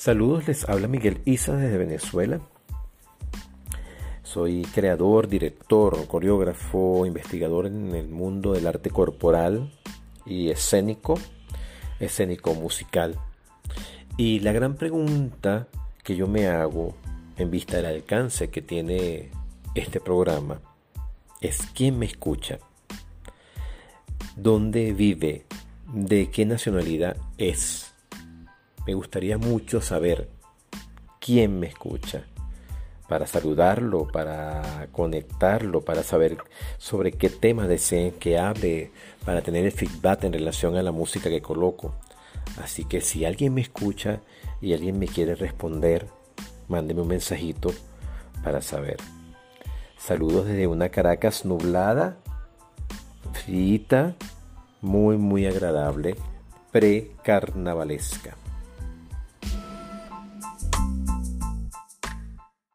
[0.00, 2.40] Saludos, les habla Miguel Isa desde Venezuela.
[4.22, 9.70] Soy creador, director, coreógrafo, investigador en el mundo del arte corporal
[10.24, 11.20] y escénico,
[11.98, 13.16] escénico musical.
[14.16, 15.68] Y la gran pregunta
[16.02, 16.96] que yo me hago
[17.36, 19.28] en vista del alcance que tiene
[19.74, 20.62] este programa
[21.42, 22.58] es quién me escucha,
[24.34, 25.44] dónde vive,
[25.92, 27.89] de qué nacionalidad es
[28.86, 30.28] me gustaría mucho saber
[31.20, 32.24] quién me escucha,
[33.08, 36.38] para saludarlo, para conectarlo, para saber
[36.78, 38.92] sobre qué tema deseen que hable,
[39.24, 41.94] para tener el feedback en relación a la música que coloco.
[42.62, 44.20] Así que si alguien me escucha
[44.60, 46.06] y alguien me quiere responder,
[46.68, 47.72] mándeme un mensajito
[48.44, 48.98] para saber.
[49.98, 52.16] Saludos desde una Caracas nublada,
[53.32, 54.14] frita,
[54.80, 56.16] muy muy agradable,
[56.70, 58.39] pre-carnavalesca.